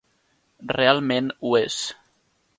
Realment 0.77 1.29
ho 1.45 1.53
és. 1.61 1.79